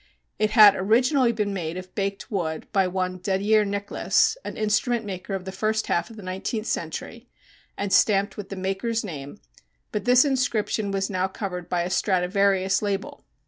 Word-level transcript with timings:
It 0.39 0.49
had 0.57 0.73
originally 0.75 1.31
been 1.31 1.53
made 1.53 1.77
of 1.77 1.93
baked 1.93 2.31
wood 2.31 2.65
by 2.73 2.87
one 2.87 3.19
Dedier 3.19 3.63
Nicholas 3.63 4.35
(an 4.43 4.57
instrument 4.57 5.05
maker 5.05 5.35
of 5.35 5.45
the 5.45 5.51
first 5.51 5.85
half 5.85 6.09
of 6.09 6.15
the 6.15 6.23
nineteenth 6.23 6.65
century), 6.65 7.27
and 7.77 7.93
stamped 7.93 8.35
with 8.35 8.49
the 8.49 8.55
maker's 8.55 9.03
name, 9.03 9.39
but 9.91 10.05
this 10.05 10.25
inscription 10.25 10.89
was 10.89 11.11
now 11.11 11.27
covered 11.27 11.69
by 11.69 11.83
a 11.83 11.91
Stradivarius 11.91 12.81
label. 12.81 13.23